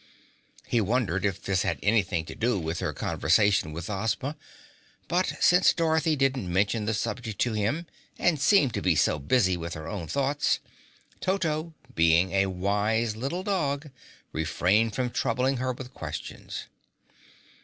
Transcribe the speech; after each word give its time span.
He 0.65 0.81
wondered 0.81 1.23
if 1.25 1.43
this 1.43 1.61
had 1.61 1.77
anything 1.83 2.25
to 2.25 2.33
do 2.33 2.57
with 2.57 2.79
her 2.79 2.91
conversation 2.91 3.71
with 3.71 3.87
Ozma, 3.87 4.35
but 5.07 5.33
since 5.39 5.73
Dorothy 5.73 6.15
didn't 6.15 6.51
mention 6.51 6.85
the 6.85 6.95
subject 6.95 7.37
to 7.41 7.53
him 7.53 7.85
and 8.17 8.41
seemed 8.41 8.73
to 8.73 8.81
be 8.81 8.95
so 8.95 9.19
busy 9.19 9.55
with 9.55 9.75
her 9.75 9.87
own 9.87 10.07
thoughts, 10.07 10.57
Toto, 11.19 11.75
being 11.93 12.31
a 12.31 12.47
wise 12.47 13.15
little 13.15 13.43
dog, 13.43 13.91
refrained 14.31 14.95
from 14.95 15.11
troubling 15.11 15.57
her 15.57 15.71
with 15.71 15.93
questions. 15.93 16.65